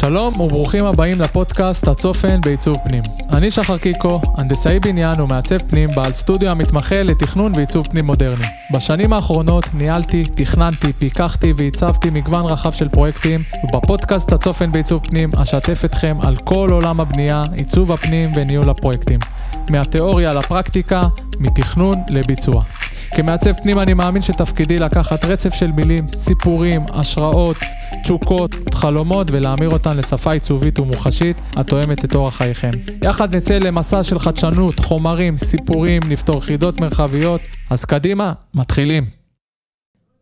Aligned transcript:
שלום 0.00 0.40
וברוכים 0.40 0.84
הבאים 0.84 1.20
לפודקאסט 1.20 1.88
הצופן 1.88 2.40
בעיצוב 2.40 2.76
פנים. 2.84 3.02
אני 3.30 3.50
שחר 3.50 3.78
קיקו, 3.78 4.20
הנדסאי 4.36 4.80
בניין 4.80 5.20
ומעצב 5.20 5.58
פנים, 5.58 5.90
בעל 5.94 6.12
סטודיו 6.12 6.48
המתמחה 6.48 7.02
לתכנון 7.02 7.52
ועיצוב 7.56 7.86
פנים 7.86 8.06
מודרני. 8.06 8.44
בשנים 8.74 9.12
האחרונות 9.12 9.64
ניהלתי, 9.74 10.22
תכננתי, 10.34 10.92
פיקחתי 10.92 11.52
ועיצבתי 11.56 12.10
מגוון 12.10 12.44
רחב 12.44 12.72
של 12.72 12.88
פרויקטים, 12.88 13.40
ובפודקאסט 13.64 14.32
הצופן 14.32 14.72
בעיצוב 14.72 15.00
פנים 15.04 15.30
אשתף 15.36 15.84
אתכם 15.84 16.16
על 16.20 16.36
כל 16.36 16.70
עולם 16.72 17.00
הבנייה, 17.00 17.42
עיצוב 17.52 17.92
הפנים 17.92 18.30
וניהול 18.36 18.70
הפרויקטים. 18.70 19.18
מהתיאוריה 19.70 20.34
לפרקטיקה, 20.34 21.02
מתכנון 21.38 21.94
לביצוע. 22.08 22.62
כמעצב 23.10 23.52
פנים 23.52 23.78
אני 23.78 23.94
מאמין 23.94 24.22
שתפקידי 24.22 24.78
לקחת 24.78 25.24
רצף 25.24 25.54
של 25.54 25.72
מילים, 25.72 26.08
סיפורים, 26.08 26.86
השראות, 26.88 27.56
תשוקות, 28.02 28.54
חלומות 28.74 29.30
ולהמיר 29.30 29.70
אותן 29.70 29.96
לשפה 29.96 30.32
עיצובית 30.32 30.78
ומוחשית 30.78 31.36
התואמת 31.56 32.04
את 32.04 32.14
אורח 32.14 32.36
חייכם. 32.36 32.70
יחד 33.04 33.36
נצא 33.36 33.58
למסע 33.58 34.02
של 34.02 34.18
חדשנות, 34.18 34.80
חומרים, 34.80 35.36
סיפורים, 35.36 36.02
נפתור 36.08 36.40
חידות 36.40 36.80
מרחביות, 36.80 37.40
אז 37.70 37.84
קדימה, 37.84 38.32
מתחילים. 38.54 39.04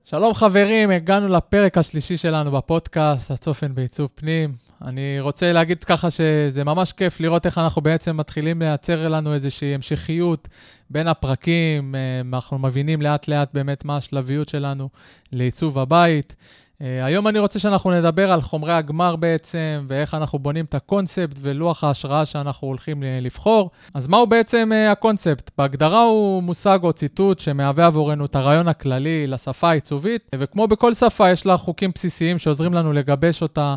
שלום 0.05 0.35
חברים, 0.35 0.91
הגענו 0.91 1.29
לפרק 1.29 1.79
השלישי 1.79 2.17
שלנו 2.17 2.51
בפודקאסט, 2.51 3.31
הצופן 3.31 3.75
בעיצוב 3.75 4.09
פנים. 4.15 4.66
אני 4.83 5.21
רוצה 5.21 5.53
להגיד 5.53 5.85
ככה 5.85 6.11
שזה 6.11 6.65
ממש 6.65 6.93
כיף 6.93 7.21
לראות 7.21 7.47
איך 7.47 7.59
אנחנו 7.59 7.83
בעצם 7.83 8.17
מתחילים 8.17 8.63
לייצר 8.63 9.09
לנו 9.09 9.35
איזושהי 9.35 9.75
המשכיות 9.75 10.49
בין 10.91 11.09
הפרקים, 11.09 11.95
אה, 11.95 12.21
אנחנו 12.21 12.59
מבינים 12.59 13.03
לאט 13.03 13.29
לאט 13.29 13.49
באמת 13.55 13.85
מה 13.85 13.97
השלביות 13.97 14.49
שלנו 14.49 14.89
לעיצוב 15.33 15.79
הבית. 15.79 16.37
Uh, 16.77 16.85
היום 17.05 17.29
אני 17.29 17.39
רוצה 17.39 17.59
שאנחנו 17.59 17.91
נדבר 17.91 18.33
על 18.33 18.41
חומרי 18.41 18.73
הגמר 18.73 19.17
בעצם, 19.17 19.85
ואיך 19.89 20.15
אנחנו 20.15 20.39
בונים 20.39 20.65
את 20.65 20.75
הקונספט 20.75 21.37
ולוח 21.41 21.85
ההשראה 21.85 22.27
שאנחנו 22.27 22.69
הולכים 22.69 23.03
לבחור. 23.23 23.71
אז 23.95 24.09
מהו 24.09 24.27
בעצם 24.27 24.71
uh, 24.73 24.93
הקונספט? 24.93 25.51
בהגדרה 25.59 26.03
הוא 26.03 26.43
מושג 26.43 26.79
או 26.83 26.93
ציטוט 26.93 27.39
שמהווה 27.39 27.87
עבורנו 27.87 28.25
את 28.25 28.37
הרעיון 28.37 28.69
הכללי 28.69 29.27
לשפה 29.27 29.71
העיצובית, 29.71 30.31
וכמו 30.35 30.69
בכל 30.69 30.95
שפה 30.95 31.31
יש 31.31 31.47
לה 31.47 31.57
חוקים 31.57 31.91
בסיסיים 31.95 32.39
שעוזרים 32.39 32.75
לנו 32.75 32.93
לגבש 32.93 33.43
אותה 33.43 33.71
אה, 33.71 33.75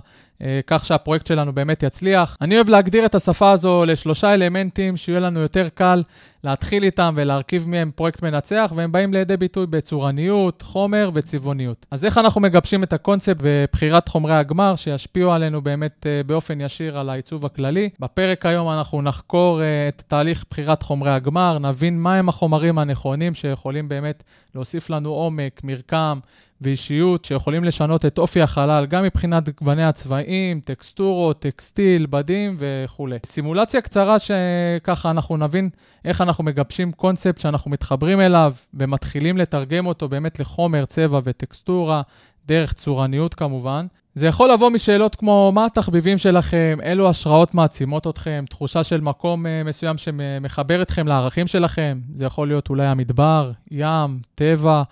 כך 0.68 0.86
שהפרויקט 0.86 1.28
שלנו 1.28 1.54
באמת 1.54 1.84
יצליח. 1.84 2.38
אני 2.42 2.56
אוהב 2.56 2.70
להגדיר 2.70 3.06
את 3.06 3.16
השפה 3.16 3.52
הזו 3.52 3.86
לשלושה 3.86 4.34
אלמנטים, 4.34 4.98
שיהיה 4.98 5.20
לנו 5.20 5.40
יותר 5.40 5.68
קל 5.74 6.04
להתחיל 6.44 6.84
איתם 6.84 7.14
ולהרכיב 7.18 7.70
מהם 7.70 7.92
פרויקט 7.96 8.24
מנצח, 8.24 8.74
והם 8.76 8.92
באים 8.92 9.14
לידי 9.14 9.38
ביטוי 9.38 9.66
בצורניות, 9.66 10.62
חומר 10.62 11.12
וצבעוניות. 11.14 11.86
אז 11.92 12.06
איך 12.06 12.18
אנחנו 12.18 12.42
מגבשים 12.42 12.84
את 12.84 12.94
הקונספט 12.94 13.38
ובחירת 13.42 14.08
חומרי 14.08 14.36
הגמר 14.36 14.76
שישפיעו 14.76 15.32
עלינו 15.32 15.62
באמת 15.62 16.06
אה, 16.08 16.22
באופן 16.26 16.62
ישיר 16.62 17.00
על 17.00 17.10
העיצוב 17.10 17.46
הכללי? 17.46 17.90
בפרק 18.00 18.46
היום 18.46 18.70
אנחנו 18.70 19.02
נחקור 19.02 19.62
אה, 19.62 19.88
את 19.88 20.04
תהליך 20.08 20.46
בחירת 20.50 20.84
חומרי 20.84 21.12
הגמר, 21.12 21.60
נבין 21.60 22.00
מהם 22.00 22.30
החומרים 22.30 22.80
הנכונים 22.80 23.34
שיכולים 23.34 23.90
באמת 23.90 24.24
להוסיף 24.56 24.90
לנו 24.90 25.10
עומק, 25.10 25.62
מרקם, 25.64 26.20
ואישיות 26.62 27.26
שיכולים 27.26 27.64
לשנות 27.64 28.06
את 28.06 28.18
אופי 28.18 28.42
החלל, 28.42 28.86
גם 28.86 29.04
מבחינת 29.04 29.50
גווני 29.50 29.84
הצבעים, 29.84 30.60
טקסטורות, 30.60 31.40
טקסטיל, 31.40 32.06
בדים 32.06 32.58
וכולי. 32.60 33.18
סימולציה 33.26 33.82
קצרה 33.82 34.18
שככה 34.20 35.12
אנחנו 35.12 35.38
נבין 35.38 35.70
איך 36.06 36.22
אנחנו 36.22 36.44
מגבשים 36.44 36.92
קונספט 36.92 37.40
שאנחנו 37.40 37.72
מתחברים 37.72 38.22
אליו 38.22 38.54
ומתחילים 38.74 39.38
לתרגם 39.38 39.86
אותו 39.86 40.10
באמת 40.10 40.40
לחומר, 40.40 40.86
צבע 40.86 41.20
וטקסטורה, 41.24 42.02
דרך 42.46 42.74
צורניות 42.74 43.34
כמובן. 43.34 43.86
זה 44.20 44.28
יכול 44.28 44.52
לבוא 44.52 44.70
משאלות 44.70 45.16
כמו 45.16 45.52
מה 45.56 45.66
התחביבים 45.66 46.18
שלכם, 46.18 46.78
אילו 46.84 47.10
השראות 47.10 47.54
מעצימות 47.54 48.08
אתכם, 48.08 48.46
תחושה 48.50 48.84
של 48.84 49.02
מקום 49.02 49.46
uh, 49.46 49.50
מסוים 49.68 49.98
שמחבר 49.98 50.82
אתכם 50.82 51.08
לערכים 51.08 51.48
שלכם, 51.48 52.00
זה 52.14 52.26
יכול 52.26 52.48
להיות 52.48 52.70
אולי 52.70 52.86
המדבר, 52.86 53.52
ים, 53.72 54.20
טבע. 54.36 54.84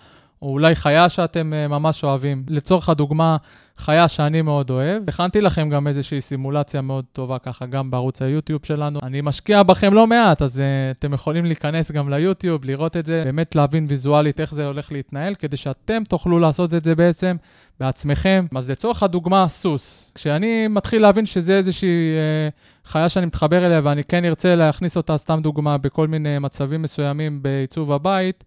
או 0.41 0.51
אולי 0.51 0.75
חיה 0.75 1.09
שאתם 1.09 1.53
uh, 1.53 1.71
ממש 1.71 2.03
אוהבים. 2.03 2.43
לצורך 2.49 2.89
הדוגמה, 2.89 3.37
חיה 3.77 4.07
שאני 4.07 4.41
מאוד 4.41 4.69
אוהב. 4.69 5.03
הכנתי 5.07 5.41
לכם 5.41 5.69
גם 5.69 5.87
איזושהי 5.87 6.21
סימולציה 6.21 6.81
מאוד 6.81 7.05
טובה 7.13 7.39
ככה, 7.39 7.65
גם 7.65 7.91
בערוץ 7.91 8.21
היוטיוב 8.21 8.61
שלנו. 8.63 8.99
אני 9.03 9.21
משקיע 9.21 9.63
בכם 9.63 9.93
לא 9.93 10.07
מעט, 10.07 10.41
אז 10.41 10.57
uh, 10.57 10.97
אתם 10.97 11.13
יכולים 11.13 11.45
להיכנס 11.45 11.91
גם 11.91 12.09
ליוטיוב, 12.09 12.65
לראות 12.65 12.97
את 12.97 13.05
זה, 13.05 13.21
באמת 13.25 13.55
להבין 13.55 13.85
ויזואלית 13.89 14.39
איך 14.39 14.53
זה 14.53 14.65
הולך 14.65 14.91
להתנהל, 14.91 15.35
כדי 15.35 15.57
שאתם 15.57 16.03
תוכלו 16.09 16.39
לעשות 16.39 16.73
את 16.73 16.83
זה 16.83 16.95
בעצם 16.95 17.35
בעצמכם. 17.79 18.45
אז 18.55 18.69
לצורך 18.69 19.03
הדוגמה, 19.03 19.47
סוס. 19.47 20.11
כשאני 20.15 20.67
מתחיל 20.67 21.01
להבין 21.01 21.25
שזה 21.25 21.57
איזושהי 21.57 21.89
uh, 21.89 22.76
חיה 22.87 23.09
שאני 23.09 23.25
מתחבר 23.25 23.65
אליה 23.65 23.81
ואני 23.83 24.03
כן 24.03 24.25
ארצה 24.25 24.55
להכניס 24.55 24.97
אותה, 24.97 25.17
סתם 25.17 25.39
דוגמה, 25.43 25.77
בכל 25.77 26.07
מיני 26.07 26.39
מצבים 26.39 26.81
מסוימים 26.81 27.41
בעיצוב 27.41 27.91
הבית, 27.91 28.43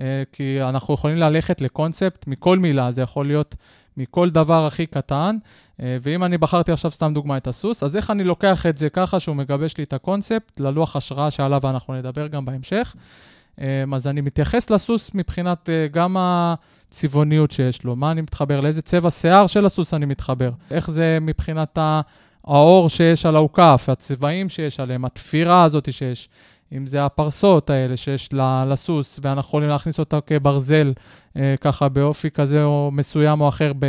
אה, 0.00 0.22
כי 0.32 0.62
אנחנו 0.62 0.94
יכולים 0.94 1.16
ללכת 1.16 1.60
לקונספט 1.60 2.26
מכל 2.26 2.58
מילה, 2.58 2.90
זה 2.90 3.02
יכול 3.02 3.26
להיות 3.26 3.54
מכל 3.96 4.30
דבר 4.30 4.66
הכי 4.66 4.86
קטן. 4.86 5.36
אה, 5.80 5.96
ואם 6.02 6.24
אני 6.24 6.38
בחרתי 6.38 6.72
עכשיו 6.72 6.90
סתם 6.90 7.14
דוגמא 7.14 7.36
את 7.36 7.46
הסוס, 7.46 7.82
אז 7.82 7.96
איך 7.96 8.10
אני 8.10 8.24
לוקח 8.24 8.66
את 8.66 8.78
זה 8.78 8.90
ככה 8.90 9.20
שהוא 9.20 9.36
מגבש 9.36 9.76
לי 9.78 9.84
את 9.84 9.92
הקונספט 9.92 10.60
ללוח 10.60 10.96
השראה 10.96 11.30
שעליו 11.30 11.70
אנחנו 11.70 11.94
נדבר 11.94 12.26
גם 12.26 12.44
בהמשך. 12.44 12.94
אה, 13.60 13.84
אז 13.94 14.06
אני 14.06 14.20
מתייחס 14.20 14.70
לסוס 14.70 15.10
מבחינת 15.14 15.68
גם 15.92 16.16
הצבעוניות 16.18 17.50
שיש 17.50 17.84
לו, 17.84 17.96
מה 17.96 18.10
אני 18.10 18.20
מתחבר, 18.20 18.60
לאיזה 18.60 18.82
צבע 18.82 19.10
שיער 19.10 19.46
של 19.46 19.66
הסוס 19.66 19.94
אני 19.94 20.06
מתחבר, 20.06 20.50
איך 20.70 20.90
זה 20.90 21.18
מבחינת 21.20 21.78
האור 22.46 22.88
שיש 22.88 23.26
על 23.26 23.36
האוכף, 23.36 23.86
הצבעים 23.88 24.48
שיש 24.48 24.80
עליהם, 24.80 25.04
התפירה 25.04 25.62
הזאת 25.62 25.92
שיש. 25.92 26.28
אם 26.72 26.86
זה 26.86 27.04
הפרסות 27.04 27.70
האלה 27.70 27.96
שיש 27.96 28.28
לסוס, 28.68 29.20
ואנחנו 29.22 29.48
יכולים 29.48 29.68
להכניס 29.68 29.98
אותה 29.98 30.20
כברזל, 30.20 30.92
אה, 31.36 31.54
ככה 31.60 31.88
באופי 31.88 32.30
כזה 32.30 32.64
או 32.64 32.90
מסוים 32.92 33.40
או 33.40 33.48
אחר 33.48 33.72
ב, 33.78 33.86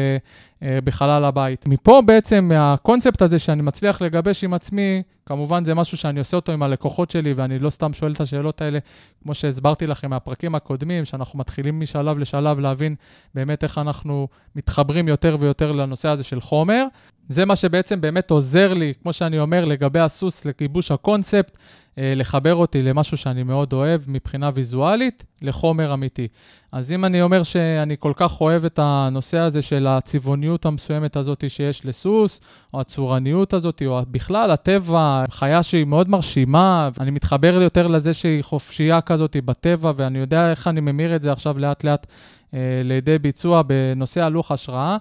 בחלל 0.83 1.25
הבית. 1.25 1.67
מפה 1.67 2.01
בעצם, 2.05 2.51
הקונספט 2.55 3.21
הזה 3.21 3.39
שאני 3.39 3.61
מצליח 3.61 4.01
לגבש 4.01 4.43
עם 4.43 4.53
עצמי, 4.53 5.03
כמובן 5.25 5.65
זה 5.65 5.73
משהו 5.73 5.97
שאני 5.97 6.19
עושה 6.19 6.37
אותו 6.37 6.51
עם 6.51 6.63
הלקוחות 6.63 7.11
שלי, 7.11 7.33
ואני 7.33 7.59
לא 7.59 7.69
סתם 7.69 7.93
שואל 7.93 8.11
את 8.11 8.21
השאלות 8.21 8.61
האלה, 8.61 8.79
כמו 9.23 9.33
שהסברתי 9.33 9.87
לכם 9.87 10.09
מהפרקים 10.09 10.55
הקודמים, 10.55 11.05
שאנחנו 11.05 11.39
מתחילים 11.39 11.79
משלב 11.79 12.17
לשלב 12.17 12.59
להבין 12.59 12.95
באמת 13.35 13.63
איך 13.63 13.77
אנחנו 13.77 14.27
מתחברים 14.55 15.07
יותר 15.07 15.37
ויותר 15.39 15.71
לנושא 15.71 16.09
הזה 16.09 16.23
של 16.23 16.41
חומר. 16.41 16.85
זה 17.29 17.45
מה 17.45 17.55
שבעצם 17.55 18.01
באמת 18.01 18.31
עוזר 18.31 18.73
לי, 18.73 18.93
כמו 19.03 19.13
שאני 19.13 19.39
אומר, 19.39 19.65
לגבי 19.65 19.99
הסוס, 19.99 20.45
לגיבוש 20.45 20.91
הקונספט. 20.91 21.57
אה, 21.97 22.13
לחבר 22.15 22.55
אותי 22.55 22.83
למשהו 22.83 23.17
שאני 23.17 23.43
מאוד 23.43 23.73
אוהב 23.73 24.01
מבחינה 24.07 24.49
ויזואלית, 24.53 25.23
לחומר 25.41 25.93
אמיתי. 25.93 26.27
אז 26.75 26.91
אם 26.91 27.05
אני 27.05 27.21
אומר 27.21 27.43
שאני 27.43 27.95
כל 27.99 28.13
כך 28.15 28.41
אוהב 28.41 28.65
את 28.65 28.79
הנושא 28.83 29.37
הזה 29.37 29.61
של 29.61 29.87
הצבעוניות 29.87 30.65
המסוימת 30.65 31.15
הזאת 31.15 31.49
שיש 31.49 31.85
לסוס, 31.85 32.41
או 32.73 32.81
הצורניות 32.81 33.53
הזאת, 33.53 33.81
או 33.85 34.01
בכלל 34.11 34.51
הטבע, 34.51 35.23
חיה 35.29 35.63
שהיא 35.63 35.85
מאוד 35.85 36.09
מרשימה, 36.09 36.89
אני 36.99 37.11
מתחבר 37.11 37.61
יותר 37.61 37.87
לזה 37.87 38.13
שהיא 38.13 38.43
חופשייה 38.43 39.01
כזאת 39.01 39.35
בטבע, 39.45 39.91
ואני 39.95 40.19
יודע 40.19 40.51
איך 40.51 40.67
אני 40.67 40.81
ממיר 40.81 41.15
את 41.15 41.21
זה 41.21 41.31
עכשיו 41.31 41.59
לאט-לאט 41.59 42.07
אה, 42.53 42.59
לידי 42.83 43.19
ביצוע 43.19 43.61
בנושא 43.61 44.21
הלוח 44.21 44.51
השראה, 44.51 44.97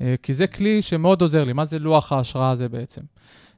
אה, 0.00 0.14
כי 0.22 0.32
זה 0.32 0.46
כלי 0.46 0.82
שמאוד 0.82 1.22
עוזר 1.22 1.44
לי. 1.44 1.52
מה 1.52 1.64
זה 1.64 1.78
לוח 1.78 2.12
ההשראה 2.12 2.50
הזה 2.50 2.68
בעצם? 2.68 3.02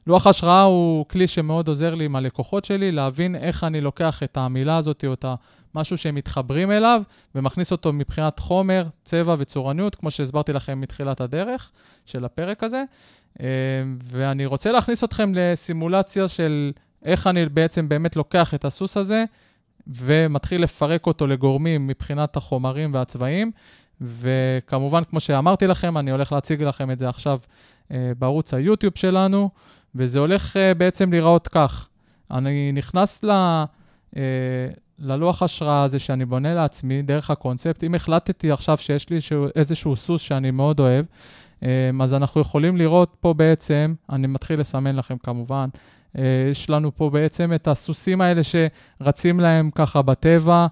לוח 0.08 0.26
השראה 0.26 0.62
הוא 0.62 1.06
כלי 1.06 1.26
שמאוד 1.26 1.68
עוזר 1.68 1.94
לי 1.94 2.04
עם 2.04 2.16
הלקוחות 2.16 2.64
שלי, 2.64 2.92
להבין 2.92 3.36
איך 3.36 3.64
אני 3.64 3.80
לוקח 3.80 4.22
את 4.22 4.36
המילה 4.36 4.76
הזאת 4.76 5.04
או 5.06 5.12
את 5.12 5.24
המשהו 5.74 5.98
שהם 5.98 6.14
מתחברים 6.14 6.70
אליו, 6.70 7.02
ומכניס 7.34 7.72
אותו 7.72 7.92
מבחינת 7.92 8.38
חומר, 8.38 8.86
צבע 9.04 9.34
וצורניות, 9.38 9.94
כמו 9.94 10.10
שהסברתי 10.10 10.52
לכם 10.52 10.80
מתחילת 10.80 11.20
הדרך 11.20 11.70
של 12.06 12.24
הפרק 12.24 12.64
הזה. 12.64 12.84
אה, 13.40 13.46
ואני 14.04 14.46
רוצה 14.46 14.72
להכניס 14.72 15.04
אתכם 15.04 15.32
לסימולציה 15.34 16.28
של 16.28 16.72
איך 17.04 17.26
אני 17.26 17.46
בעצם 17.46 17.88
באמת 17.88 18.16
לוקח 18.16 18.54
את 18.54 18.64
הסוס 18.64 18.96
הזה, 18.96 19.24
ומתחיל 19.86 20.62
לפרק 20.62 21.06
אותו 21.06 21.26
לגורמים 21.26 21.86
מבחינת 21.86 22.36
החומרים 22.36 22.94
והצבעים. 22.94 23.50
וכמובן, 24.00 25.04
כמו 25.04 25.20
שאמרתי 25.20 25.66
לכם, 25.66 25.98
אני 25.98 26.10
הולך 26.10 26.32
להציג 26.32 26.62
לכם 26.62 26.90
את 26.90 26.98
זה 26.98 27.08
עכשיו 27.08 27.38
אה, 27.90 28.12
בערוץ 28.18 28.54
היוטיוב 28.54 28.92
שלנו. 28.96 29.50
וזה 29.94 30.18
הולך 30.18 30.56
uh, 30.56 30.74
בעצם 30.78 31.10
להיראות 31.10 31.48
כך. 31.48 31.88
אני 32.30 32.72
נכנס 32.72 33.24
ל, 33.24 33.30
uh, 34.14 34.16
ללוח 34.98 35.42
השראה 35.42 35.82
הזה 35.82 35.98
שאני 35.98 36.24
בונה 36.24 36.54
לעצמי 36.54 37.02
דרך 37.02 37.30
הקונספט. 37.30 37.84
אם 37.84 37.94
החלטתי 37.94 38.50
עכשיו 38.50 38.78
שיש 38.78 39.10
לי 39.10 39.18
איזשהו 39.56 39.96
סוס 39.96 40.22
שאני 40.22 40.50
מאוד 40.50 40.80
אוהב, 40.80 41.04
um, 41.60 41.64
אז 42.02 42.14
אנחנו 42.14 42.40
יכולים 42.40 42.76
לראות 42.76 43.16
פה 43.20 43.34
בעצם, 43.34 43.94
אני 44.10 44.26
מתחיל 44.26 44.60
לסמן 44.60 44.96
לכם 44.96 45.18
כמובן, 45.18 45.68
uh, 46.16 46.18
יש 46.50 46.70
לנו 46.70 46.96
פה 46.96 47.10
בעצם 47.10 47.52
את 47.54 47.68
הסוסים 47.68 48.20
האלה 48.20 48.40
שרצים 48.42 49.40
להם 49.40 49.70
ככה 49.74 50.02
בטבע, 50.02 50.66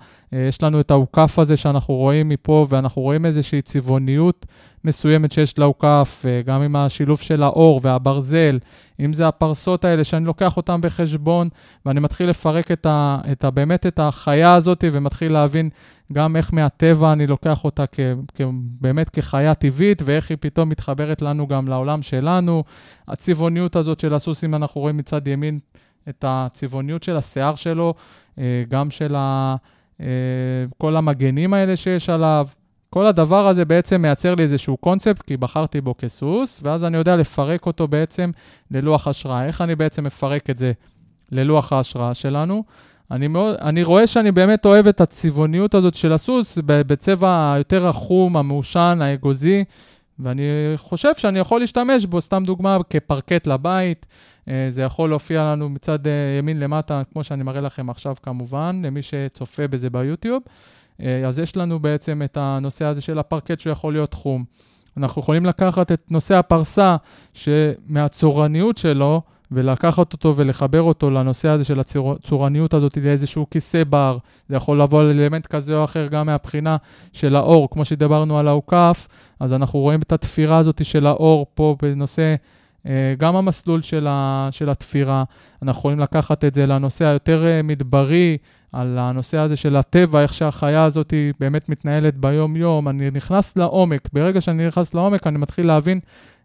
יש 0.48 0.62
לנו 0.62 0.80
את 0.80 0.90
האוכף 0.90 1.38
הזה 1.38 1.56
שאנחנו 1.56 1.94
רואים 1.94 2.28
מפה, 2.28 2.66
ואנחנו 2.68 3.02
רואים 3.02 3.26
איזושהי 3.26 3.62
צבעוניות 3.62 4.46
מסוימת 4.84 5.32
שיש 5.32 5.58
לאוכף, 5.58 6.24
גם 6.44 6.62
עם 6.62 6.76
השילוב 6.76 7.20
של 7.20 7.42
האור 7.42 7.80
והברזל, 7.82 8.58
אם 9.00 9.12
זה 9.12 9.28
הפרסות 9.28 9.84
האלה 9.84 10.04
שאני 10.04 10.24
לוקח 10.24 10.56
אותן 10.56 10.80
בחשבון, 10.80 11.48
ואני 11.86 12.00
מתחיל 12.00 12.28
לפרק 12.28 12.70
את 12.72 12.86
ה, 12.86 13.18
את 13.32 13.44
ה, 13.44 13.50
באמת 13.50 13.86
את 13.86 13.98
החיה 13.98 14.54
הזאת, 14.54 14.84
ומתחיל 14.92 15.32
להבין 15.32 15.70
גם 16.12 16.36
איך 16.36 16.54
מהטבע 16.54 17.12
אני 17.12 17.26
לוקח 17.26 17.64
אותה 17.64 17.84
כ, 17.86 18.00
כ, 18.34 18.40
באמת 18.80 19.10
כחיה 19.10 19.54
טבעית, 19.54 20.02
ואיך 20.04 20.30
היא 20.30 20.38
פתאום 20.40 20.68
מתחברת 20.68 21.22
לנו 21.22 21.46
גם 21.46 21.68
לעולם 21.68 22.02
שלנו. 22.02 22.64
הצבעוניות 23.08 23.76
הזאת 23.76 24.00
של 24.00 24.14
הסוס, 24.14 24.44
אם 24.44 24.54
אנחנו 24.54 24.80
רואים 24.80 24.96
מצד 24.96 25.28
ימין 25.28 25.58
את 26.08 26.24
הצבעוניות 26.28 27.02
של 27.02 27.16
השיער 27.16 27.54
שלו, 27.54 27.94
גם 28.68 28.90
של 28.90 29.14
ה... 29.18 29.56
כל 30.78 30.96
המגנים 30.96 31.54
האלה 31.54 31.76
שיש 31.76 32.10
עליו, 32.10 32.46
כל 32.90 33.06
הדבר 33.06 33.48
הזה 33.48 33.64
בעצם 33.64 34.02
מייצר 34.02 34.34
לי 34.34 34.42
איזשהו 34.42 34.76
קונספט, 34.76 35.22
כי 35.22 35.36
בחרתי 35.36 35.80
בו 35.80 35.94
כסוס, 35.98 36.60
ואז 36.62 36.84
אני 36.84 36.96
יודע 36.96 37.16
לפרק 37.16 37.66
אותו 37.66 37.88
בעצם 37.88 38.30
ללוח 38.70 39.08
השראה. 39.08 39.46
איך 39.46 39.60
אני 39.60 39.74
בעצם 39.74 40.04
מפרק 40.04 40.50
את 40.50 40.58
זה 40.58 40.72
ללוח 41.32 41.72
ההשראה 41.72 42.14
שלנו? 42.14 42.64
אני, 43.10 43.28
מאוד, 43.28 43.56
אני 43.60 43.82
רואה 43.82 44.06
שאני 44.06 44.32
באמת 44.32 44.66
אוהב 44.66 44.86
את 44.86 45.00
הצבעוניות 45.00 45.74
הזאת 45.74 45.94
של 45.94 46.12
הסוס 46.12 46.58
בצבע 46.66 47.52
היותר 47.52 47.88
החום, 47.88 48.36
המעושן, 48.36 48.98
האגוזי, 49.02 49.64
ואני 50.18 50.42
חושב 50.76 51.14
שאני 51.16 51.38
יכול 51.38 51.60
להשתמש 51.60 52.06
בו, 52.06 52.20
סתם 52.20 52.42
דוגמה, 52.46 52.78
כפרקט 52.90 53.46
לבית. 53.46 54.06
אה, 54.48 54.66
זה 54.70 54.82
יכול 54.82 55.10
להופיע 55.10 55.42
לנו 55.42 55.68
מצד 55.68 56.06
אה, 56.06 56.12
ימין 56.38 56.60
למטה, 56.60 57.02
כמו 57.12 57.24
שאני 57.24 57.42
מראה 57.42 57.60
לכם 57.60 57.90
עכשיו 57.90 58.14
כמובן, 58.22 58.80
למי 58.84 59.02
שצופה 59.02 59.68
בזה 59.68 59.90
ביוטיוב. 59.90 60.42
אה, 61.00 61.26
אז 61.26 61.38
יש 61.38 61.56
לנו 61.56 61.78
בעצם 61.78 62.22
את 62.24 62.36
הנושא 62.36 62.84
הזה 62.84 63.00
של 63.00 63.18
הפרקט 63.18 63.60
שיכול 63.60 63.92
להיות 63.92 64.10
תחום. 64.10 64.44
אנחנו 64.96 65.22
יכולים 65.22 65.46
לקחת 65.46 65.92
את 65.92 66.02
נושא 66.10 66.34
הפרסה, 66.34 66.96
שמהצורניות 67.32 68.76
שלו, 68.76 69.22
ולקחת 69.50 70.12
אותו 70.12 70.36
ולחבר 70.36 70.82
אותו 70.82 71.10
לנושא 71.10 71.48
הזה 71.48 71.64
של 71.64 71.80
הצורניות 71.80 72.74
הזאת 72.74 72.96
לאיזשהו 72.96 73.46
כיסא 73.50 73.84
בר. 73.84 74.18
זה 74.48 74.56
יכול 74.56 74.82
לבוא 74.82 75.00
על 75.00 75.06
אלמנט 75.06 75.46
כזה 75.46 75.76
או 75.76 75.84
אחר 75.84 76.06
גם 76.06 76.26
מהבחינה 76.26 76.76
של 77.12 77.36
האור, 77.36 77.70
כמו 77.70 77.84
שדיברנו 77.84 78.38
על 78.38 78.48
האוכף, 78.48 79.08
אז 79.40 79.52
אנחנו 79.52 79.78
רואים 79.78 80.00
את 80.00 80.12
התפירה 80.12 80.58
הזאת 80.58 80.84
של 80.84 81.06
האור 81.06 81.46
פה 81.54 81.76
בנושא, 81.82 82.34
גם 83.18 83.36
המסלול 83.36 83.82
של, 83.82 84.06
ה, 84.10 84.48
של 84.50 84.70
התפירה. 84.70 85.24
אנחנו 85.62 85.78
יכולים 85.78 86.00
לקחת 86.00 86.44
את 86.44 86.54
זה 86.54 86.66
לנושא 86.66 87.04
היותר 87.04 87.46
אה, 87.46 87.62
מדברי, 87.62 88.38
על 88.72 88.98
הנושא 88.98 89.38
הזה 89.38 89.56
של 89.56 89.76
הטבע, 89.76 90.22
איך 90.22 90.34
שהחיה 90.34 90.84
הזאת 90.84 91.14
באמת 91.40 91.68
מתנהלת 91.68 92.16
ביום-יום. 92.16 92.88
אני 92.88 93.10
נכנס 93.10 93.56
לעומק. 93.56 94.08
ברגע 94.12 94.40
שאני 94.40 94.66
נכנס 94.66 94.94
לעומק, 94.94 95.26
אני 95.26 95.38
מתחיל 95.38 95.66
להבין 95.66 96.00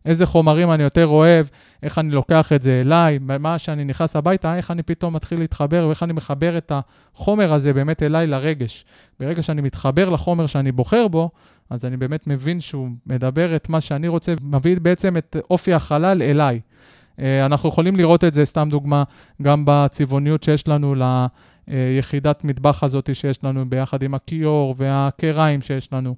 איזה 0.06 0.25
חומרים 0.25 0.71
אני 0.71 0.83
יותר 0.83 1.07
אוהב, 1.07 1.45
איך 1.83 1.98
אני 1.98 2.12
לוקח 2.12 2.53
את 2.53 2.62
זה 2.62 2.81
אליי, 2.86 3.19
מה 3.39 3.59
שאני 3.59 3.83
נכנס 3.83 4.15
הביתה, 4.15 4.56
איך 4.56 4.71
אני 4.71 4.83
פתאום 4.83 5.15
מתחיל 5.15 5.39
להתחבר 5.39 5.86
ואיך 5.88 6.03
אני 6.03 6.13
מחבר 6.13 6.57
את 6.57 6.71
החומר 6.75 7.53
הזה 7.53 7.74
באמת 7.74 8.03
אליי 8.03 8.27
לרגש. 8.27 8.86
ברגע 9.19 9.42
שאני 9.42 9.62
מתחבר 9.62 10.09
לחומר 10.09 10.45
שאני 10.45 10.71
בוחר 10.71 11.07
בו, 11.07 11.30
אז 11.69 11.86
אני 11.86 11.98
באמת 11.98 12.27
מבין 12.27 12.59
שהוא 12.59 12.89
מדבר 13.07 13.56
את 13.56 13.69
מה 13.69 13.81
שאני 13.81 14.07
רוצה, 14.07 14.33
מביא 14.42 14.77
בעצם 14.81 15.18
את 15.18 15.36
אופי 15.50 15.74
החלל 15.74 16.21
אליי. 16.21 16.59
אה, 17.19 17.45
אנחנו 17.45 17.69
יכולים 17.69 17.95
לראות 17.95 18.24
את 18.24 18.33
זה, 18.33 18.45
סתם 18.45 18.68
דוגמה, 18.71 19.04
גם 19.42 19.63
בצבעוניות 19.68 20.44
שיש 20.44 20.68
לנו 20.68 20.95
ליחידת 21.68 22.44
מטבח 22.44 22.83
הזאת 22.83 23.15
שיש 23.15 23.44
לנו 23.44 23.69
ביחד 23.69 24.04
עם 24.04 24.13
הכיור 24.13 24.75
והקריים 24.77 25.62
שיש 25.62 25.94
לנו. 25.94 26.15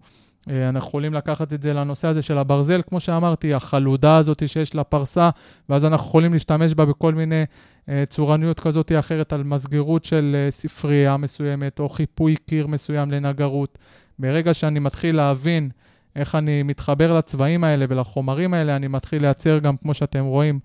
אה, 0.49 0.69
אנחנו 0.69 0.87
יכולים 0.87 1.13
לקחת 1.13 1.53
את 1.53 1.61
זה 1.61 1.73
לנושא 1.73 2.07
הזה 2.07 2.21
של 2.21 2.37
הברזל, 2.37 2.81
כמו 2.81 2.99
שאמרתי, 2.99 3.53
החלודה 3.53 4.17
הזאת 4.17 4.47
שיש 4.47 4.75
לה 4.75 4.83
פרסה, 4.83 5.29
ואז 5.69 5.85
אנחנו 5.85 6.07
יכולים 6.07 6.33
להשתמש 6.33 6.73
בה 6.73 6.85
בכל 6.85 7.13
מיני 7.13 7.43
אה, 7.89 8.03
צורניות 8.09 8.59
כזאת 8.59 8.91
או 8.91 8.99
אחרת 8.99 9.33
על 9.33 9.43
מסגרות 9.43 10.03
של 10.03 10.35
אה, 10.35 10.51
ספרייה 10.51 11.17
מסוימת, 11.17 11.79
או 11.79 11.89
חיפוי 11.89 12.35
קיר 12.35 12.67
מסוים 12.67 13.11
לנגרות. 13.11 13.77
ברגע 14.19 14.53
שאני 14.53 14.79
מתחיל 14.79 15.15
להבין 15.15 15.69
איך 16.15 16.35
אני 16.35 16.63
מתחבר 16.63 17.17
לצבעים 17.17 17.63
האלה 17.63 17.85
ולחומרים 17.89 18.53
האלה, 18.53 18.75
אני 18.75 18.87
מתחיל 18.87 19.21
לייצר 19.21 19.59
גם, 19.59 19.77
כמו 19.77 19.93
שאתם 19.93 20.23
רואים, 20.23 20.59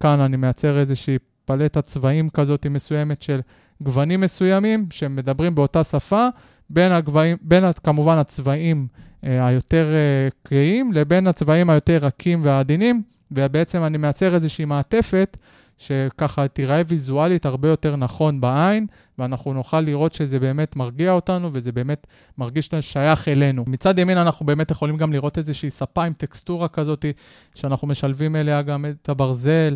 כאן 0.00 0.20
אני 0.20 0.36
מייצר 0.36 0.78
איזושהי 0.78 1.18
פלטת 1.44 1.84
צבעים 1.84 2.30
כזאת 2.30 2.66
מסוימת 2.66 3.22
של 3.22 3.40
גוונים 3.82 4.20
מסוימים 4.20 4.86
שמדברים 4.90 5.54
באותה 5.54 5.84
שפה, 5.84 6.28
בין, 6.70 6.92
הגבעים, 6.92 7.36
בין 7.42 7.64
כמובן 7.84 8.18
הצבעים 8.18 8.86
אה, 9.24 9.46
היותר 9.46 9.86
אה, 9.92 10.28
קריאים 10.42 10.92
לבין 10.92 11.26
הצבעים 11.26 11.70
היותר 11.70 11.96
רכים 11.96 12.40
ועדינים, 12.44 13.02
ובעצם 13.30 13.84
אני 13.84 13.98
מייצר 13.98 14.34
איזושהי 14.34 14.64
מעטפת 14.64 15.36
שככה 15.78 16.48
תיראה 16.48 16.82
ויזואלית 16.88 17.46
הרבה 17.46 17.68
יותר 17.68 17.96
נכון 17.96 18.40
בעין, 18.40 18.86
ואנחנו 19.18 19.52
נוכל 19.52 19.80
לראות 19.80 20.12
שזה 20.12 20.38
באמת 20.38 20.76
מרגיע 20.76 21.12
אותנו 21.12 21.50
וזה 21.52 21.72
באמת 21.72 22.06
מרגיש 22.38 22.70
שייך 22.80 23.28
אלינו. 23.28 23.64
מצד 23.66 23.98
ימין 23.98 24.18
אנחנו 24.18 24.46
באמת 24.46 24.70
יכולים 24.70 24.96
גם 24.96 25.12
לראות 25.12 25.38
איזושהי 25.38 25.70
ספה 25.70 26.04
עם 26.04 26.12
טקסטורה 26.12 26.68
כזאת, 26.68 27.04
שאנחנו 27.54 27.88
משלבים 27.88 28.36
אליה 28.36 28.62
גם 28.62 28.84
את 28.86 29.08
הברזל 29.08 29.74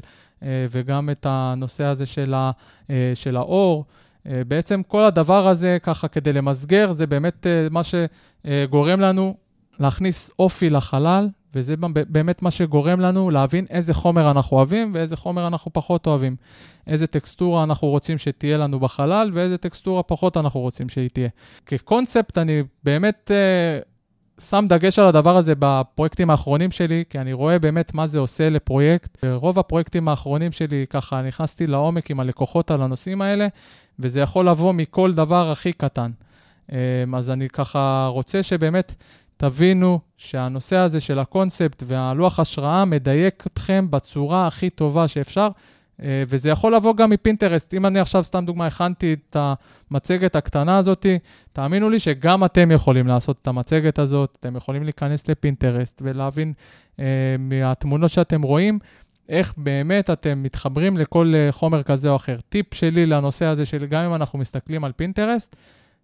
וגם 0.71 1.11
את 1.11 1.27
הנושא 1.29 1.85
הזה 1.85 2.07
של, 2.07 2.35
ה, 2.35 2.51
אה, 2.91 3.13
של 3.15 3.37
האור. 3.37 3.85
אה, 4.27 4.43
בעצם 4.49 4.83
כל 4.83 5.05
הדבר 5.05 5.49
הזה, 5.49 5.79
ככה 5.83 6.09
כדי 6.09 6.33
למסגר, 6.33 6.93
זה 6.93 7.07
באמת 7.07 7.47
אה, 7.47 7.69
מה 7.71 7.81
שגורם 7.83 9.01
לנו 9.01 9.37
להכניס 9.81 10.31
אופי 10.39 10.71
לחלל, 10.71 11.29
וזה 11.55 11.75
באמת 12.09 12.43
מה 12.43 12.51
שגורם 12.51 13.01
לנו 13.01 13.31
להבין 13.31 13.67
איזה 13.71 13.95
חומר 13.95 14.31
אנחנו 14.31 14.57
אוהבים 14.57 14.91
ואיזה 14.95 15.17
חומר 15.17 15.47
אנחנו 15.47 15.73
פחות 15.73 16.07
אוהבים. 16.07 16.37
איזה 16.87 17.07
טקסטורה 17.07 17.65
אנחנו 17.65 17.89
רוצים 17.89 18.19
שתהיה 18.19 18.57
לנו 18.57 18.81
בחלל 18.81 19.31
ואיזה 19.33 19.59
טקסטורה 19.59 20.03
פחות 20.03 20.37
אנחנו 20.37 20.61
רוצים 20.61 20.89
שהיא 20.89 21.11
תהיה. 21.13 21.29
כקונספט, 21.67 22.39
אני 22.39 22.63
באמת 22.85 23.31
שם 24.41 24.65
דגש 24.69 24.99
על 24.99 25.07
הדבר 25.07 25.37
הזה 25.37 25.55
בפרויקטים 25.59 26.31
האחרונים 26.31 26.71
שלי, 26.71 27.05
כי 27.11 27.19
אני 27.19 27.33
רואה 27.33 27.59
באמת 27.59 27.95
מה 27.95 28.07
זה 28.07 28.19
עושה 28.19 28.51
לפרויקט. 28.51 29.25
רוב 29.25 29.59
הפרויקטים 29.59 30.09
האחרונים 30.09 30.53
שלי, 30.53 30.85
ככה 30.91 31.23
נכנסתי 31.23 31.67
לעומק 31.67 32.11
עם 32.11 32.21
הלקוחות 32.21 32.71
על 32.71 32.83
הנושאים 32.83 33.23
האלה, 33.23 33.47
וזה 33.99 34.21
יכול 34.21 34.49
לבוא 34.49 34.73
מכל 34.73 35.13
דבר 35.13 35.51
הכי 35.51 35.73
קטן. 35.73 36.11
אמ, 36.73 37.15
אז 37.15 37.31
אני 37.31 37.49
ככה 37.49 38.07
רוצה 38.11 38.43
שבאמת 38.43 38.95
תבינו 39.37 40.01
שהנושא 40.17 40.77
הזה 40.77 41.01
של 41.01 41.19
הקונספט 41.19 41.83
והלוח 41.87 42.41
השראה 42.41 42.85
מדייק 42.85 43.45
אתכם 43.47 43.87
בצורה 43.91 44.47
הכי 44.47 44.71
טובה 44.71 45.09
שאפשר, 45.09 45.49
וזה 46.01 46.51
יכול 46.51 46.75
לבוא 46.75 46.97
גם 46.97 47.11
מפינטרסט. 47.11 47.75
אם 47.75 47.87
אני 47.87 48.01
עכשיו, 48.01 48.23
סתם 48.23 48.45
דוגמה, 48.47 48.67
הכנתי 48.67 49.13
את 49.13 49.37
המצגת 49.91 50.37
הקטנה 50.37 50.79
הזאת, 50.79 51.07
תאמינו 51.53 51.91
לי 51.91 51.99
שגם 51.99 52.45
אתם 52.45 52.71
יכולים 52.71 53.07
לעשות 53.07 53.39
את 53.43 53.49
המצגת 53.49 53.99
הזאת, 53.99 54.37
אתם 54.41 54.57
יכולים 54.57 54.83
להיכנס 54.83 55.29
לפינטרסט 55.29 56.03
ולהבין 56.05 56.53
אה, 57.01 57.05
מהתמונות 57.39 58.11
שאתם 58.11 58.43
רואים 58.43 58.79
איך 59.29 59.55
באמת 59.57 60.11
אתם 60.11 60.43
מתחברים 60.43 60.99
לכל 60.99 61.33
אה, 61.35 61.53
חומר 61.53 61.83
כזה 61.83 62.11
או 62.11 62.17
אחר. 62.17 62.37
טיפ 62.49 62.75
שלי 62.75 63.07
לנושא 63.07 63.45
הזה, 63.45 63.67
של 63.67 63.87
גם 63.87 64.05
אם 64.05 64.15
אנחנו 64.15 64.39
מסתכלים 64.39 64.85
על 64.85 64.93
פינטרסט, 64.93 65.57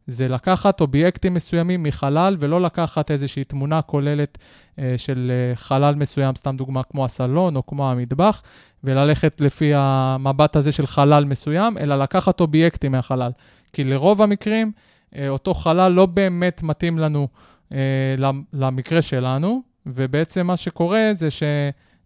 זה 0.09 0.29
לקחת 0.29 0.81
אובייקטים 0.81 1.35
מסוימים 1.35 1.83
מחלל 1.83 2.37
ולא 2.38 2.61
לקחת 2.61 3.11
איזושהי 3.11 3.45
תמונה 3.45 3.83
כוללת 3.83 4.38
אה, 4.79 4.95
של 4.97 5.33
אה, 5.35 5.57
חלל 5.57 5.95
מסוים, 5.95 6.35
סתם 6.35 6.57
דוגמה 6.57 6.83
כמו 6.83 7.05
הסלון 7.05 7.57
או 7.57 7.67
כמו 7.67 7.91
המטבח, 7.91 8.43
וללכת 8.85 9.41
לפי 9.41 9.73
המבט 9.75 10.57
הזה 10.57 10.73
של 10.73 10.87
חלל 10.87 11.25
מסוים, 11.25 11.79
אלא 11.79 11.99
לקחת 11.99 12.41
אובייקטים 12.41 12.93
מהחלל. 12.93 13.31
כי 13.73 13.85
לרוב 13.85 14.23
המקרים, 14.23 14.73
אה, 15.17 15.29
אותו 15.29 15.55
חלל 15.55 15.93
לא 15.93 16.07
באמת 16.07 16.62
מתאים 16.62 16.99
לנו 16.99 17.29
אה, 17.73 18.15
למקרה 18.53 19.03
שלנו, 19.03 19.62
ובעצם 19.87 20.47
מה 20.47 20.57
שקורה 20.57 21.11
זה 21.12 21.31
ש... 21.31 21.43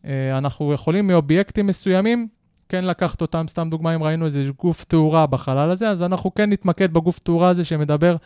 אה, 0.05 0.39
יכולים 0.75 1.07
מאובייקטים 1.07 1.67
מסוימים 1.67 2.29
כן 2.73 2.85
לקחת 2.85 3.21
אותם, 3.21 3.45
סתם 3.49 3.69
דוגמה, 3.71 3.95
אם 3.95 4.03
ראינו 4.03 4.25
איזה 4.25 4.45
גוף 4.59 4.85
תאורה 4.85 5.27
בחלל 5.27 5.71
הזה, 5.71 5.89
אז 5.89 6.03
אנחנו 6.03 6.35
כן 6.35 6.51
נתמקד 6.51 6.93
בגוף 6.93 7.19
תאורה 7.19 7.49
הזה 7.49 7.65
שמדבר 7.65 8.17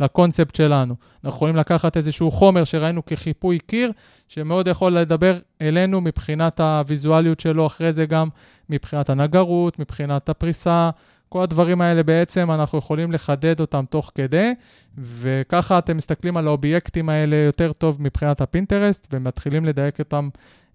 לקונספט 0.00 0.54
שלנו. 0.54 0.94
אנחנו 1.24 1.36
יכולים 1.36 1.56
לקחת 1.56 1.96
איזשהו 1.96 2.30
חומר 2.30 2.64
שראינו 2.64 3.04
כחיפוי 3.06 3.58
קיר, 3.58 3.92
שמאוד 4.28 4.68
יכול 4.68 4.92
לדבר 4.98 5.36
אלינו 5.62 6.00
מבחינת 6.00 6.60
הוויזואליות 6.60 7.40
שלו, 7.40 7.66
אחרי 7.66 7.92
זה 7.92 8.06
גם 8.06 8.28
מבחינת 8.70 9.10
הנגרות, 9.10 9.78
מבחינת 9.78 10.28
הפריסה, 10.28 10.90
כל 11.28 11.42
הדברים 11.42 11.80
האלה 11.80 12.02
בעצם 12.02 12.50
אנחנו 12.50 12.78
יכולים 12.78 13.12
לחדד 13.12 13.60
אותם 13.60 13.84
תוך 13.90 14.12
כדי, 14.14 14.52
וככה 14.98 15.78
אתם 15.78 15.96
מסתכלים 15.96 16.36
על 16.36 16.46
האובייקטים 16.46 17.08
האלה 17.08 17.36
יותר 17.36 17.72
טוב 17.72 17.96
מבחינת 18.00 18.40
הפינטרסט, 18.40 19.06
ומתחילים 19.12 19.64
לדייק 19.64 19.98
אותם 19.98 20.28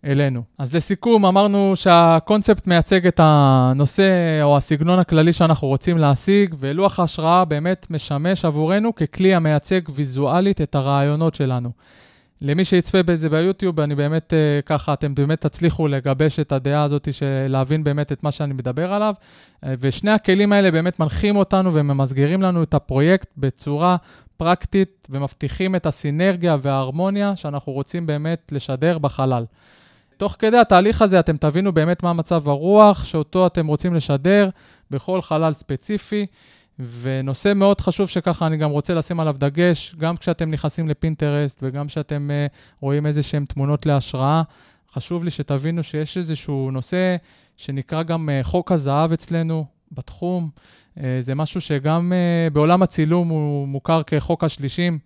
אלינו. 0.05 0.43
אז 0.57 0.75
לסיכום, 0.75 1.25
אמרנו 1.25 1.75
שהקונספט 1.75 2.67
מייצג 2.67 3.07
את 3.07 3.19
הנושא 3.23 4.39
או 4.43 4.57
הסגנון 4.57 4.99
הכללי 4.99 5.33
שאנחנו 5.33 5.67
רוצים 5.67 5.97
להשיג, 5.97 6.55
ולוח 6.59 6.99
ההשראה 6.99 7.45
באמת 7.45 7.87
משמש 7.89 8.45
עבורנו 8.45 8.95
ככלי 8.95 9.35
המייצג 9.35 9.81
ויזואלית 9.89 10.61
את 10.61 10.75
הרעיונות 10.75 11.35
שלנו. 11.35 11.71
למי 12.41 12.65
שיצפה 12.65 13.03
בזה 13.03 13.29
ביוטיוב, 13.29 13.79
אני 13.79 13.95
באמת, 13.95 14.33
אה, 14.33 14.65
ככה, 14.65 14.93
אתם 14.93 15.15
באמת 15.15 15.41
תצליחו 15.41 15.87
לגבש 15.87 16.39
את 16.39 16.51
הדעה 16.51 16.83
הזאת 16.83 17.13
של 17.13 17.45
להבין 17.49 17.83
באמת 17.83 18.11
את 18.11 18.23
מה 18.23 18.31
שאני 18.31 18.53
מדבר 18.53 18.93
עליו. 18.93 19.13
אה, 19.19 19.67
ושני 19.79 20.11
הכלים 20.11 20.53
האלה 20.53 20.71
באמת 20.71 20.99
מנחים 20.99 21.35
אותנו 21.35 21.73
וממסגרים 21.73 22.41
לנו 22.41 22.63
את 22.63 22.73
הפרויקט 22.73 23.27
בצורה 23.37 23.95
פרקטית 24.37 25.07
ומבטיחים 25.09 25.75
את 25.75 25.85
הסינרגיה 25.85 26.57
וההרמוניה 26.61 27.35
שאנחנו 27.35 27.71
רוצים 27.71 28.05
באמת 28.05 28.51
לשדר 28.51 28.97
בחלל. 28.97 29.45
תוך 30.21 30.35
כדי 30.39 30.57
התהליך 30.57 31.01
הזה 31.01 31.19
אתם 31.19 31.37
תבינו 31.37 31.71
באמת 31.71 32.03
מה 32.03 32.13
מצב 32.13 32.49
הרוח 32.49 33.05
שאותו 33.05 33.47
אתם 33.47 33.67
רוצים 33.67 33.95
לשדר 33.95 34.49
בכל 34.91 35.21
חלל 35.21 35.53
ספציפי. 35.53 36.25
ונושא 36.79 37.53
מאוד 37.55 37.81
חשוב 37.81 38.09
שככה 38.09 38.47
אני 38.47 38.57
גם 38.57 38.69
רוצה 38.69 38.93
לשים 38.93 39.19
עליו 39.19 39.35
דגש, 39.39 39.95
גם 39.97 40.17
כשאתם 40.17 40.51
נכנסים 40.51 40.89
לפינטרסט 40.89 41.59
וגם 41.61 41.87
כשאתם 41.87 42.29
uh, 42.29 42.51
רואים 42.81 43.05
איזה 43.05 43.23
שהן 43.23 43.45
תמונות 43.45 43.85
להשראה, 43.85 44.41
חשוב 44.93 45.23
לי 45.23 45.31
שתבינו 45.31 45.83
שיש 45.83 46.17
איזשהו 46.17 46.71
נושא 46.71 47.15
שנקרא 47.57 48.03
גם 48.03 48.29
uh, 48.29 48.47
חוק 48.47 48.71
הזהב 48.71 49.11
אצלנו 49.11 49.65
בתחום. 49.91 50.49
Uh, 50.97 51.01
זה 51.19 51.35
משהו 51.35 51.61
שגם 51.61 52.13
uh, 52.13 52.53
בעולם 52.53 52.83
הצילום 52.83 53.29
הוא 53.29 53.67
מוכר 53.67 54.01
כחוק 54.03 54.43
השלישים. 54.43 54.99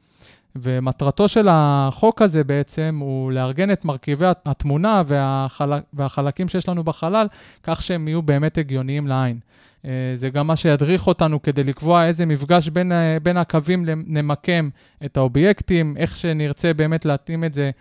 ומטרתו 0.56 1.28
של 1.28 1.48
החוק 1.52 2.22
הזה 2.22 2.44
בעצם 2.44 2.98
הוא 3.02 3.32
לארגן 3.32 3.72
את 3.72 3.86
מרכיבי 3.86 4.26
התמונה 4.46 5.04
והחל... 5.06 5.74
והחלקים 5.94 6.48
שיש 6.48 6.70
לנו 6.70 6.84
בחלל, 6.84 7.28
כך 7.64 7.82
שהם 7.82 8.08
יהיו 8.08 8.22
באמת 8.22 8.58
הגיוניים 8.58 9.08
לעין. 9.08 9.40
אה, 9.86 9.92
זה 10.16 10.30
גם 10.30 10.48
מה 10.48 10.56
שידריך 10.56 11.08
אותנו 11.08 11.42
כדי 11.42 11.64
לקבוע 11.64 12.06
איזה 12.06 12.26
מפגש 12.26 12.70
בין, 12.70 12.92
אה, 12.92 13.18
בין 13.24 13.38
הקווים 13.38 13.86
נמקם 14.08 14.70
את 15.06 15.18
האובייקטים, 15.18 15.98
איך 15.98 16.18
שנרצה 16.18 16.74
באמת 16.74 17.06
להתאים 17.06 17.44
את 17.44 17.54
זה 17.54 17.72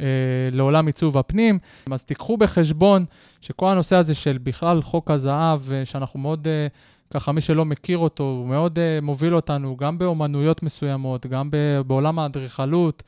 אה, 0.00 0.06
לעולם 0.52 0.86
עיצוב 0.86 1.18
הפנים. 1.18 1.58
אז 1.90 2.04
תיקחו 2.04 2.36
בחשבון 2.36 3.04
שכל 3.40 3.68
הנושא 3.68 3.96
הזה 3.96 4.14
של 4.14 4.38
בכלל 4.42 4.82
חוק 4.82 5.10
הזהב, 5.10 5.60
שאנחנו 5.84 6.20
מאוד... 6.20 6.48
ככה, 7.12 7.32
מי 7.32 7.40
שלא 7.40 7.64
מכיר 7.64 7.98
אותו, 7.98 8.22
הוא 8.22 8.48
מאוד 8.48 8.78
uh, 8.78 9.04
מוביל 9.04 9.36
אותנו 9.36 9.76
גם 9.76 9.98
באומנויות 9.98 10.62
מסוימות, 10.62 11.26
גם 11.26 11.50
בעולם 11.86 12.18
האדריכלות, 12.18 13.02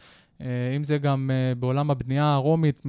אם 0.77 0.85
זה 0.85 0.99
גם 0.99 1.31
uh, 1.31 1.59
בעולם 1.59 1.91
הבנייה 1.91 2.35
הרומית, 2.35 2.83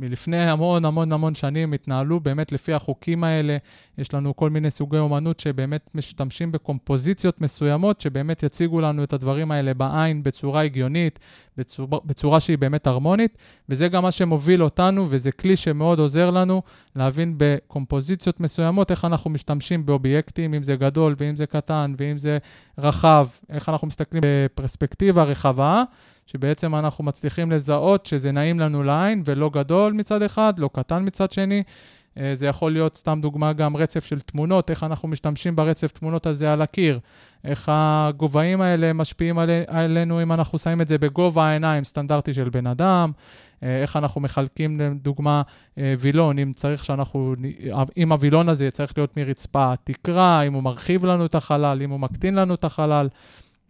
מלפני 0.00 0.50
המון 0.50 0.84
המון 0.84 1.12
המון 1.12 1.34
שנים 1.34 1.72
התנהלו 1.72 2.20
באמת 2.20 2.52
לפי 2.52 2.72
החוקים 2.72 3.24
האלה. 3.24 3.56
יש 3.98 4.14
לנו 4.14 4.36
כל 4.36 4.50
מיני 4.50 4.70
סוגי 4.70 4.98
אומנות 4.98 5.40
שבאמת 5.40 5.90
משתמשים 5.94 6.52
בקומפוזיציות 6.52 7.40
מסוימות, 7.40 8.00
שבאמת 8.00 8.42
יציגו 8.42 8.80
לנו 8.80 9.04
את 9.04 9.12
הדברים 9.12 9.50
האלה 9.50 9.74
בעין 9.74 10.22
בצורה 10.22 10.62
הגיונית, 10.62 11.18
בצורה, 11.56 11.98
בצורה 12.04 12.40
שהיא 12.40 12.58
באמת 12.58 12.86
הרמונית, 12.86 13.38
וזה 13.68 13.88
גם 13.88 14.02
מה 14.02 14.10
שמוביל 14.10 14.64
אותנו, 14.64 15.06
וזה 15.08 15.32
כלי 15.32 15.56
שמאוד 15.56 15.98
עוזר 15.98 16.30
לנו 16.30 16.62
להבין 16.96 17.34
בקומפוזיציות 17.36 18.40
מסוימות 18.40 18.90
איך 18.90 19.04
אנחנו 19.04 19.30
משתמשים 19.30 19.86
באובייקטים, 19.86 20.54
אם 20.54 20.62
זה 20.62 20.76
גדול 20.76 21.14
ואם 21.18 21.36
זה 21.36 21.46
קטן 21.46 21.94
ואם 21.98 22.18
זה 22.18 22.38
רחב, 22.78 23.28
איך 23.50 23.68
אנחנו 23.68 23.86
מסתכלים 23.86 24.22
בפרספקטיבה 24.26 25.22
רחבה. 25.22 25.84
שבעצם 26.32 26.74
אנחנו 26.74 27.04
מצליחים 27.04 27.50
לזהות 27.50 28.06
שזה 28.06 28.32
נעים 28.32 28.60
לנו 28.60 28.82
לעין 28.82 29.22
ולא 29.24 29.50
גדול 29.52 29.92
מצד 29.92 30.22
אחד, 30.22 30.58
לא 30.58 30.70
קטן 30.72 31.02
מצד 31.06 31.32
שני. 31.32 31.62
אה, 32.18 32.34
זה 32.34 32.46
יכול 32.46 32.72
להיות, 32.72 32.96
סתם 32.96 33.18
דוגמה, 33.22 33.52
גם 33.52 33.76
רצף 33.76 34.04
של 34.04 34.20
תמונות, 34.20 34.70
איך 34.70 34.84
אנחנו 34.84 35.08
משתמשים 35.08 35.56
ברצף 35.56 35.90
תמונות 35.92 36.26
הזה 36.26 36.52
על 36.52 36.62
הקיר, 36.62 36.98
איך 37.44 37.70
הגובהים 37.72 38.60
האלה 38.60 38.92
משפיעים 38.92 39.38
עלי, 39.38 39.62
עלינו 39.66 40.22
אם 40.22 40.32
אנחנו 40.32 40.58
שמים 40.58 40.80
את 40.80 40.88
זה 40.88 40.98
בגובה 40.98 41.44
העיניים 41.44 41.84
סטנדרטי 41.84 42.32
של 42.32 42.48
בן 42.48 42.66
אדם, 42.66 43.12
אה, 43.62 43.82
איך 43.82 43.96
אנחנו 43.96 44.20
מחלקים, 44.20 44.80
לדוגמה, 44.80 45.42
אה, 45.78 45.94
וילון, 45.98 46.38
אם 46.38 46.52
צריך 46.52 46.84
שאנחנו, 46.84 47.34
אם 47.96 48.12
הווילון 48.12 48.48
הזה 48.48 48.70
צריך 48.70 48.92
להיות 48.96 49.16
מרצפה 49.16 49.72
תקרה, 49.84 50.42
אם 50.42 50.52
הוא 50.52 50.62
מרחיב 50.62 51.06
לנו 51.06 51.26
את 51.26 51.34
החלל, 51.34 51.82
אם 51.82 51.90
הוא 51.90 52.00
מקטין 52.00 52.34
לנו 52.34 52.54
את 52.54 52.64
החלל. 52.64 53.08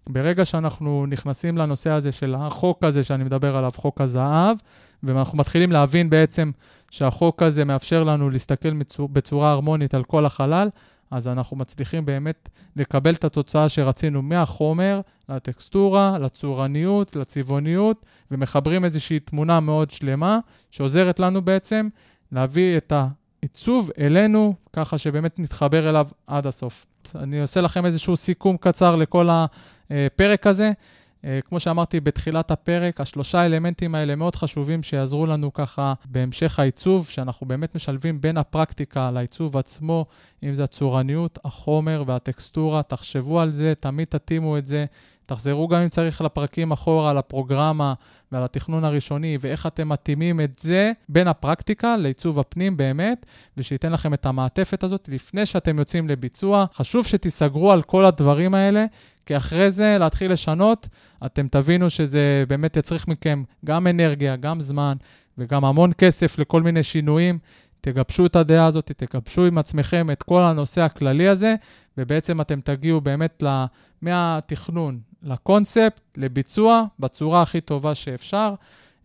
ברגע 0.08 0.44
שאנחנו 0.44 1.06
נכנסים 1.08 1.58
לנושא 1.58 1.90
הזה 1.90 2.12
של 2.12 2.34
החוק 2.34 2.84
הזה 2.84 3.04
שאני 3.04 3.24
מדבר 3.24 3.56
עליו, 3.56 3.72
חוק 3.76 4.00
הזהב, 4.00 4.56
ואנחנו 5.02 5.38
מתחילים 5.38 5.72
להבין 5.72 6.10
בעצם 6.10 6.50
שהחוק 6.90 7.42
הזה 7.42 7.64
מאפשר 7.64 8.04
לנו 8.04 8.30
להסתכל 8.30 8.72
בצורה 9.12 9.50
הרמונית 9.50 9.94
על 9.94 10.04
כל 10.04 10.26
החלל, 10.26 10.68
אז 11.10 11.28
אנחנו 11.28 11.56
מצליחים 11.56 12.06
באמת 12.06 12.48
לקבל 12.76 13.14
את 13.14 13.24
התוצאה 13.24 13.68
שרצינו 13.68 14.22
מהחומר 14.22 15.00
לטקסטורה, 15.28 16.18
לצורניות, 16.18 17.16
לצבעוניות, 17.16 18.06
ומחברים 18.30 18.84
איזושהי 18.84 19.20
תמונה 19.20 19.60
מאוד 19.60 19.90
שלמה, 19.90 20.38
שעוזרת 20.70 21.20
לנו 21.20 21.42
בעצם 21.42 21.88
להביא 22.32 22.76
את 22.76 22.92
העיצוב 22.92 23.90
אלינו, 23.98 24.54
ככה 24.72 24.98
שבאמת 24.98 25.38
נתחבר 25.38 25.90
אליו 25.90 26.08
עד 26.26 26.46
הסוף. 26.46 26.86
אני 27.16 27.40
עושה 27.40 27.60
לכם 27.60 27.86
איזשהו 27.86 28.16
סיכום 28.16 28.56
קצר 28.56 28.96
לכל 28.96 29.28
הפרק 29.90 30.46
הזה. 30.46 30.72
אה, 31.24 31.40
כמו 31.44 31.60
שאמרתי 31.60 32.00
בתחילת 32.00 32.50
הפרק, 32.50 33.00
השלושה 33.00 33.46
אלמנטים 33.46 33.94
האלה 33.94 34.16
מאוד 34.16 34.36
חשובים 34.36 34.82
שיעזרו 34.82 35.26
לנו 35.26 35.52
ככה 35.52 35.94
בהמשך 36.04 36.58
העיצוב, 36.58 37.06
שאנחנו 37.08 37.46
באמת 37.46 37.74
משלבים 37.74 38.20
בין 38.20 38.36
הפרקטיקה 38.36 39.10
לעיצוב 39.10 39.56
עצמו, 39.56 40.06
אם 40.42 40.54
זה 40.54 40.64
הצורניות, 40.64 41.38
החומר 41.44 42.04
והטקסטורה. 42.06 42.82
תחשבו 42.82 43.40
על 43.40 43.50
זה, 43.50 43.72
תמיד 43.80 44.08
תתאימו 44.08 44.58
את 44.58 44.66
זה. 44.66 44.86
תחזרו 45.30 45.68
גם 45.68 45.80
אם 45.80 45.88
צריך 45.88 46.20
לפרקים 46.20 46.72
אחורה, 46.72 47.12
לפרוגרמה 47.12 47.94
ועל 48.32 48.44
התכנון 48.44 48.84
הראשוני, 48.84 49.38
ואיך 49.40 49.66
אתם 49.66 49.88
מתאימים 49.88 50.40
את 50.40 50.58
זה 50.58 50.92
בין 51.08 51.28
הפרקטיקה 51.28 51.96
לעיצוב 51.96 52.38
הפנים 52.38 52.76
באמת, 52.76 53.26
ושייתן 53.56 53.92
לכם 53.92 54.14
את 54.14 54.26
המעטפת 54.26 54.82
הזאת 54.82 55.08
לפני 55.12 55.46
שאתם 55.46 55.78
יוצאים 55.78 56.08
לביצוע. 56.08 56.64
חשוב 56.74 57.06
שתיסגרו 57.06 57.72
על 57.72 57.82
כל 57.82 58.04
הדברים 58.04 58.54
האלה, 58.54 58.86
כי 59.26 59.36
אחרי 59.36 59.70
זה 59.70 59.96
להתחיל 59.98 60.32
לשנות, 60.32 60.88
אתם 61.26 61.48
תבינו 61.48 61.90
שזה 61.90 62.44
באמת 62.48 62.76
יצריך 62.76 63.08
מכם 63.08 63.42
גם 63.64 63.86
אנרגיה, 63.86 64.36
גם 64.36 64.60
זמן 64.60 64.96
וגם 65.38 65.64
המון 65.64 65.92
כסף 65.98 66.38
לכל 66.38 66.62
מיני 66.62 66.82
שינויים. 66.82 67.38
תגבשו 67.80 68.26
את 68.26 68.36
הדעה 68.36 68.66
הזאת, 68.66 68.92
תגבשו 68.96 69.44
עם 69.44 69.58
עצמכם 69.58 70.10
את 70.12 70.22
כל 70.22 70.42
הנושא 70.42 70.80
הכללי 70.80 71.28
הזה, 71.28 71.54
ובעצם 71.98 72.40
אתם 72.40 72.60
תגיעו 72.60 73.00
באמת 73.00 73.42
מהתכנון 74.02 75.00
לקונספט, 75.22 76.00
לביצוע, 76.16 76.84
בצורה 76.98 77.42
הכי 77.42 77.60
טובה 77.60 77.94
שאפשר. 77.94 78.54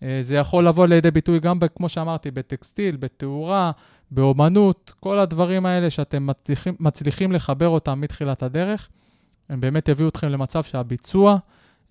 אה, 0.04 0.18
זה 0.22 0.36
יכול 0.36 0.68
לבוא 0.68 0.88
לידי 0.88 1.12
ביטוי 1.12 1.40
גם, 1.40 1.60
כמו 1.76 1.90
שאמרתי, 1.90 2.32
בטקסטיל, 2.32 2.96
בתאורה, 2.96 3.72
באומנות, 4.12 4.94
כל 5.00 5.20
הדברים 5.20 5.66
האלה 5.66 5.90
שאתם 5.90 6.28
מצליחים, 6.28 6.76
מצליחים 6.80 7.32
לחבר 7.32 7.68
אותם 7.68 8.02
מתחילת 8.02 8.44
הדרך. 8.44 8.90
הם 9.50 9.62
באמת 9.62 9.90
יביאו 9.90 10.10
אתכם 10.10 10.28
למצב 10.28 10.64
שהביצוע 10.64 11.38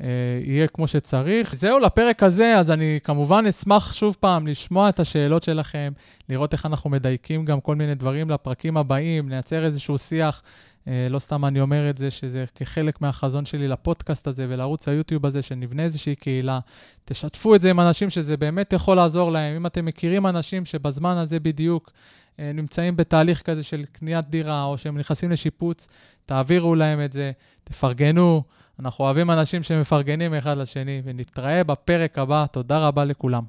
יהיה 0.00 0.66
כמו 0.66 0.86
שצריך. 0.86 1.54
זהו 1.54 1.78
לפרק 1.78 2.22
הזה, 2.22 2.58
אז 2.58 2.70
אני 2.70 2.98
כמובן 3.04 3.46
אשמח 3.46 3.92
שוב 3.92 4.16
פעם 4.20 4.46
לשמוע 4.46 4.88
את 4.88 5.00
השאלות 5.00 5.42
שלכם, 5.42 5.92
לראות 6.28 6.52
איך 6.52 6.66
אנחנו 6.66 6.90
מדייקים 6.90 7.44
גם 7.44 7.60
כל 7.60 7.74
מיני 7.74 7.94
דברים 7.94 8.30
לפרקים 8.30 8.76
הבאים, 8.76 9.28
לייצר 9.28 9.64
איזשהו 9.64 9.98
שיח. 9.98 10.42
אה, 10.88 11.06
לא 11.10 11.18
סתם 11.18 11.44
אני 11.44 11.60
אומר 11.60 11.90
את 11.90 11.98
זה, 11.98 12.10
שזה 12.10 12.44
כחלק 12.54 13.00
מהחזון 13.00 13.44
שלי 13.44 13.68
לפודקאסט 13.68 14.26
הזה 14.26 14.46
ולערוץ 14.48 14.88
היוטיוב 14.88 15.26
הזה, 15.26 15.42
שנבנה 15.42 15.82
איזושהי 15.82 16.14
קהילה. 16.14 16.58
תשתפו 17.04 17.54
את 17.54 17.60
זה 17.60 17.70
עם 17.70 17.80
אנשים 17.80 18.10
שזה 18.10 18.36
באמת 18.36 18.72
יכול 18.72 18.96
לעזור 18.96 19.32
להם. 19.32 19.56
אם 19.56 19.66
אתם 19.66 19.84
מכירים 19.84 20.26
אנשים 20.26 20.64
שבזמן 20.64 21.16
הזה 21.16 21.40
בדיוק 21.40 21.90
אה, 21.90 21.94
אה, 22.40 22.52
נמצאים 22.54 22.96
בתהליך 22.96 23.42
כזה 23.42 23.62
של 23.62 23.84
קניית 23.92 24.28
דירה, 24.28 24.64
או 24.64 24.78
שהם 24.78 24.98
נכנסים 24.98 25.30
לשיפוץ, 25.30 25.88
תעבירו 26.26 26.74
להם 26.74 27.04
את 27.04 27.12
זה, 27.12 27.32
תפרגנו. 27.64 28.42
אנחנו 28.80 29.04
אוהבים 29.04 29.30
אנשים 29.30 29.62
שמפרגנים 29.62 30.34
אחד 30.34 30.56
לשני, 30.56 31.02
ונתראה 31.04 31.64
בפרק 31.64 32.18
הבא. 32.18 32.46
תודה 32.52 32.88
רבה 32.88 33.04
לכולם. 33.04 33.42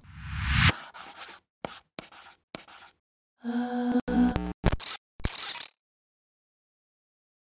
Uh... 3.45 4.14